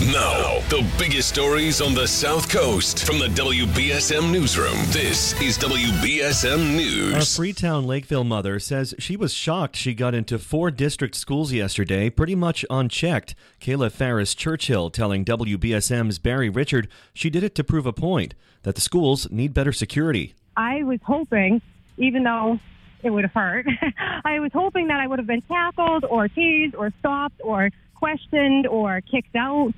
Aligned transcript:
Now, 0.00 0.60
the 0.68 0.88
biggest 0.96 1.28
stories 1.28 1.80
on 1.80 1.92
the 1.92 2.06
South 2.06 2.48
Coast 2.48 3.04
from 3.04 3.18
the 3.18 3.26
WBSM 3.26 4.30
Newsroom. 4.30 4.76
This 4.92 5.32
is 5.42 5.58
WBSM 5.58 6.76
News. 6.76 7.16
A 7.16 7.36
Freetown 7.36 7.84
Lakeville 7.84 8.22
mother 8.22 8.60
says 8.60 8.94
she 9.00 9.16
was 9.16 9.34
shocked 9.34 9.74
she 9.74 9.94
got 9.94 10.14
into 10.14 10.38
four 10.38 10.70
district 10.70 11.16
schools 11.16 11.52
yesterday, 11.52 12.10
pretty 12.10 12.36
much 12.36 12.64
unchecked. 12.70 13.34
Kayla 13.60 13.90
Farris 13.90 14.36
Churchill 14.36 14.88
telling 14.88 15.24
WBSM's 15.24 16.20
Barry 16.20 16.48
Richard 16.48 16.86
she 17.12 17.28
did 17.28 17.42
it 17.42 17.56
to 17.56 17.64
prove 17.64 17.84
a 17.84 17.92
point 17.92 18.34
that 18.62 18.76
the 18.76 18.80
schools 18.80 19.28
need 19.32 19.52
better 19.52 19.72
security. 19.72 20.36
I 20.56 20.84
was 20.84 21.00
hoping, 21.04 21.60
even 21.96 22.22
though 22.22 22.60
it 23.02 23.10
would 23.10 23.24
have 23.24 23.34
hurt, 23.34 23.66
I 24.24 24.38
was 24.38 24.52
hoping 24.54 24.86
that 24.86 25.00
I 25.00 25.08
would 25.08 25.18
have 25.18 25.26
been 25.26 25.42
tackled 25.42 26.04
or 26.04 26.28
teased 26.28 26.76
or 26.76 26.92
stopped 27.00 27.40
or 27.42 27.70
questioned 27.98 28.66
or 28.66 29.00
kicked 29.00 29.34
out. 29.36 29.72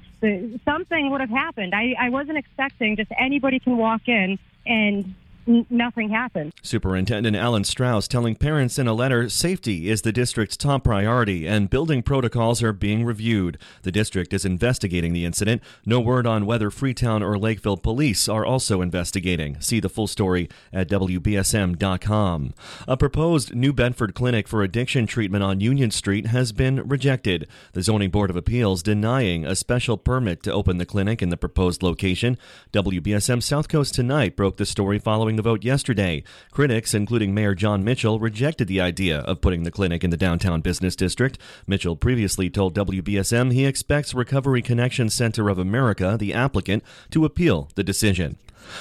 Something 0.65 1.11
would 1.11 1.21
have 1.21 1.31
happened. 1.31 1.75
I, 1.75 1.95
I 1.99 2.11
wasn't 2.11 2.39
expecting 2.39 2.97
just 2.97 3.11
anybody 3.19 3.59
can 3.59 3.77
walk 3.77 4.03
in 4.07 4.39
and 4.67 5.15
nothing 5.47 6.11
happened. 6.11 6.53
Superintendent 6.63 7.37
Alan 7.37 7.65
Strauss 7.65 8.07
telling 8.07 8.35
parents 8.37 8.79
in 8.79 8.87
a 8.87 8.95
letter 8.95 9.29
safety 9.29 9.89
is 9.89 10.03
the 10.03 10.13
district's 10.13 10.57
top 10.57 10.85
priority 10.85 11.47
and 11.47 11.71
building 11.71 12.03
protocols 12.03 12.63
are 12.63 12.73
being 12.73 13.05
reviewed. 13.05 13.59
The 13.83 13.93
district 13.93 14.33
is 14.33 14.45
investigating 14.45 15.13
the 15.13 15.25
incident. 15.25 15.63
No 15.85 16.01
word 16.01 16.27
on 16.27 16.47
whether 16.47 16.71
Freetown 16.71 17.23
or 17.23 17.39
Lakeville 17.39 17.77
police 17.77 18.29
are 18.29 18.45
also 18.45 18.81
investigating. 18.83 19.61
See 19.61 19.81
the 19.81 19.89
full 19.89 20.07
story 20.07 20.49
at 20.73 20.89
WBSM.com. 20.89 22.55
A 22.87 22.97
proposed 22.97 23.55
New 23.55 23.73
Bedford 23.73 24.15
clinic 24.15 24.47
for 24.47 24.63
addiction 24.63 25.07
treatment 25.07 25.43
on 25.43 25.61
Union 25.61 25.91
Street 25.91 26.27
has 26.27 26.53
been 26.53 26.87
rejected. 26.87 27.49
The 27.73 27.83
Zoning 27.83 28.11
Board 28.11 28.31
of 28.31 28.37
Appeals 28.37 28.83
denying 28.83 29.45
a 29.45 29.57
special 29.57 29.97
permit 29.97 30.43
to 30.45 30.53
open 30.53 30.79
the 30.79 30.87
clinic 30.87 31.23
in 31.23 31.31
the 31.31 31.37
proposed 31.37 31.83
location. 31.83 32.39
WBSM 32.73 33.43
South 33.43 33.69
Coast 33.69 33.95
Tonight 33.95 34.37
broke 34.37 34.57
the 34.57 34.67
story 34.67 34.99
following 34.99 35.40
the 35.41 35.49
vote 35.51 35.65
yesterday. 35.65 36.23
Critics, 36.51 36.93
including 36.93 37.33
Mayor 37.33 37.55
Jon 37.55 37.83
Mitchell, 37.83 38.21
rejected 38.21 38.69
the 38.69 38.81
idea 38.81 39.21
of 39.21 39.41
putting 39.41 39.63
the 39.63 39.71
clinic 39.71 40.05
in 40.05 40.11
the 40.11 40.17
downtown 40.19 40.61
business 40.61 40.95
district. 40.95 41.39
Mitchell 41.67 41.97
previously 41.97 42.51
told 42.51 42.75
WBSM 42.75 43.51
he 43.51 43.65
expects 43.65 44.13
Recovery 44.13 44.61
Connection 44.61 45.09
Center 45.09 45.49
of 45.49 45.59
America, 45.59 46.19
the 46.21 46.35
applicant, 46.35 46.85
to 47.11 47.25
appeal 47.25 47.71
the 47.75 47.83
decision. 47.83 48.37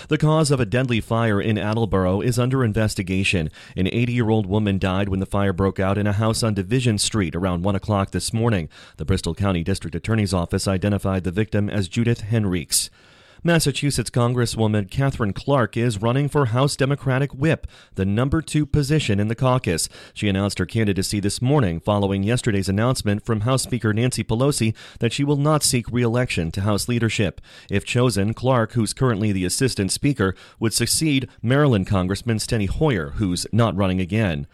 The 0.09 0.17
cause 0.17 0.51
of 0.51 0.59
a 0.59 0.65
deadly 0.65 0.99
fire 0.99 1.39
in 1.39 1.57
Attleboro 1.57 2.19
is 2.19 2.37
under 2.37 2.65
investigation. 2.65 3.49
An 3.77 3.87
80 3.87 4.11
year 4.11 4.29
old 4.29 4.45
woman 4.45 4.79
died 4.79 5.07
when 5.07 5.21
the 5.21 5.25
fire 5.25 5.53
broke 5.53 5.79
out 5.79 5.97
in 5.97 6.07
a 6.07 6.13
house 6.13 6.43
on 6.43 6.53
Division 6.53 6.97
Street 6.97 7.37
around 7.37 7.63
1 7.63 7.75
o'clock 7.75 8.11
this 8.11 8.33
morning. 8.33 8.67
The 8.97 9.05
Bristol 9.05 9.33
County 9.33 9.63
District 9.63 9.95
Attorney's 9.95 10.33
Office 10.33 10.67
identified 10.67 11.23
the 11.23 11.31
victim 11.31 11.69
as 11.69 11.87
Judith 11.87 12.23
Henriques. 12.29 12.89
Massachusetts 13.41 14.09
Congresswoman 14.09 14.91
Katherine 14.91 15.31
Clark 15.31 15.77
is 15.77 16.01
running 16.01 16.27
for 16.27 16.47
House 16.47 16.75
Democratic 16.75 17.33
Whip, 17.33 17.67
the 17.95 18.05
number 18.05 18.41
two 18.41 18.65
position 18.65 19.17
in 19.17 19.29
the 19.29 19.35
caucus. 19.35 19.87
She 20.13 20.27
announced 20.27 20.59
her 20.59 20.65
candidacy 20.65 21.21
this 21.21 21.41
morning 21.41 21.79
following 21.79 22.23
yesterday's 22.23 22.67
announcement 22.67 23.25
from 23.25 23.41
House 23.41 23.63
Speaker 23.63 23.93
Nancy 23.93 24.25
Pelosi 24.25 24.75
that 24.99 25.13
she 25.13 25.23
will 25.23 25.37
not 25.37 25.63
seek 25.63 25.89
re-election 25.89 26.51
to 26.51 26.61
House 26.61 26.89
leadership. 26.89 27.39
If 27.71 27.85
chosen, 27.85 28.33
Clark, 28.33 28.73
who's 28.73 28.93
currently 28.93 29.31
the 29.31 29.45
assistant 29.45 29.93
speaker, 29.93 30.35
would 30.59 30.73
succeed 30.73 31.29
Maryland 31.41 31.87
Congressman 31.87 32.39
Steny 32.39 32.67
Hoyer, 32.67 33.11
who's 33.11 33.47
not 33.53 33.73
running 33.73 34.01
again. 34.01 34.47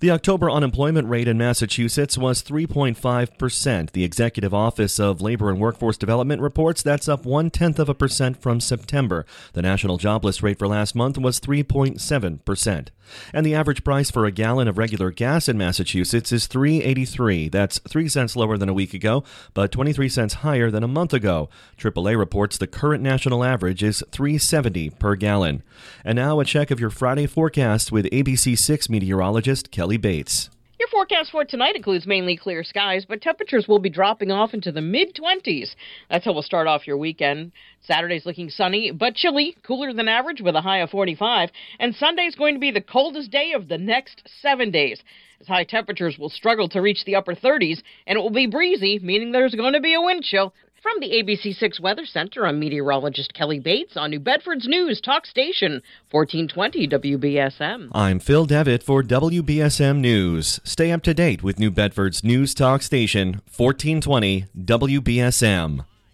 The 0.00 0.10
October 0.10 0.50
unemployment 0.50 1.08
rate 1.08 1.28
in 1.28 1.38
Massachusetts 1.38 2.18
was 2.18 2.42
3.5%. 2.42 3.92
The 3.92 4.02
Executive 4.02 4.52
Office 4.52 4.98
of 4.98 5.20
Labor 5.20 5.48
and 5.48 5.60
Workforce 5.60 5.96
Development 5.96 6.42
reports 6.42 6.82
that's 6.82 7.08
up 7.08 7.24
one 7.24 7.50
tenth 7.50 7.78
of 7.78 7.88
a 7.88 7.94
percent 7.94 8.31
from 8.34 8.60
September. 8.60 9.26
The 9.52 9.62
national 9.62 9.98
jobless 9.98 10.42
rate 10.42 10.58
for 10.58 10.68
last 10.68 10.94
month 10.94 11.18
was 11.18 11.40
3.7%. 11.40 12.88
And 13.32 13.44
the 13.44 13.54
average 13.54 13.84
price 13.84 14.10
for 14.10 14.24
a 14.24 14.30
gallon 14.30 14.68
of 14.68 14.78
regular 14.78 15.10
gas 15.10 15.48
in 15.48 15.58
Massachusetts 15.58 16.32
is 16.32 16.48
3.83. 16.48 17.50
That's 17.50 17.78
3 17.80 18.08
cents 18.08 18.36
lower 18.36 18.56
than 18.56 18.68
a 18.68 18.74
week 18.74 18.94
ago, 18.94 19.24
but 19.54 19.72
23 19.72 20.08
cents 20.08 20.34
higher 20.34 20.70
than 20.70 20.82
a 20.82 20.88
month 20.88 21.12
ago. 21.12 21.48
AAA 21.78 22.18
reports 22.18 22.56
the 22.56 22.66
current 22.66 23.02
national 23.02 23.44
average 23.44 23.82
is 23.82 24.02
3.70 24.10 24.98
per 24.98 25.16
gallon. 25.16 25.62
And 26.04 26.16
now 26.16 26.40
a 26.40 26.44
check 26.44 26.70
of 26.70 26.80
your 26.80 26.90
Friday 26.90 27.26
forecast 27.26 27.92
with 27.92 28.06
ABC6 28.06 28.88
meteorologist 28.88 29.70
Kelly 29.70 29.96
Bates. 29.96 30.50
Forecast 30.92 31.30
for 31.30 31.42
tonight 31.42 31.74
includes 31.74 32.06
mainly 32.06 32.36
clear 32.36 32.62
skies, 32.62 33.06
but 33.08 33.22
temperatures 33.22 33.66
will 33.66 33.78
be 33.78 33.88
dropping 33.88 34.30
off 34.30 34.52
into 34.52 34.70
the 34.70 34.82
mid 34.82 35.14
20s. 35.14 35.74
That's 36.10 36.26
how 36.26 36.34
we'll 36.34 36.42
start 36.42 36.66
off 36.66 36.86
your 36.86 36.98
weekend. 36.98 37.52
Saturday's 37.80 38.26
looking 38.26 38.50
sunny, 38.50 38.90
but 38.90 39.14
chilly, 39.14 39.56
cooler 39.66 39.94
than 39.94 40.06
average 40.06 40.42
with 40.42 40.54
a 40.54 40.60
high 40.60 40.80
of 40.80 40.90
45. 40.90 41.48
And 41.80 41.94
Sunday's 41.94 42.34
going 42.34 42.56
to 42.56 42.60
be 42.60 42.70
the 42.70 42.82
coldest 42.82 43.30
day 43.30 43.52
of 43.54 43.68
the 43.68 43.78
next 43.78 44.28
seven 44.42 44.70
days. 44.70 45.02
As 45.40 45.46
high 45.46 45.64
temperatures 45.64 46.18
will 46.18 46.28
struggle 46.28 46.68
to 46.68 46.82
reach 46.82 47.06
the 47.06 47.16
upper 47.16 47.34
30s, 47.34 47.80
and 48.06 48.18
it 48.18 48.20
will 48.20 48.28
be 48.28 48.46
breezy, 48.46 48.98
meaning 48.98 49.32
there's 49.32 49.54
going 49.54 49.72
to 49.72 49.80
be 49.80 49.94
a 49.94 50.00
wind 50.02 50.24
chill. 50.24 50.52
From 50.82 50.98
the 50.98 51.10
ABC6 51.10 51.78
Weather 51.78 52.04
Center, 52.04 52.44
I'm 52.44 52.58
meteorologist 52.58 53.32
Kelly 53.34 53.60
Bates 53.60 53.96
on 53.96 54.10
New 54.10 54.18
Bedford's 54.18 54.66
News 54.66 55.00
Talk 55.00 55.26
Station, 55.26 55.80
1420 56.10 56.88
WBSM. 56.88 57.88
I'm 57.92 58.18
Phil 58.18 58.46
Devitt 58.46 58.82
for 58.82 59.04
WBSM 59.04 59.98
News. 59.98 60.58
Stay 60.64 60.90
up 60.90 61.04
to 61.04 61.14
date 61.14 61.40
with 61.40 61.60
New 61.60 61.70
Bedford's 61.70 62.24
News 62.24 62.52
Talk 62.52 62.82
Station, 62.82 63.40
1420 63.56 64.46
WBSM. 64.58 65.84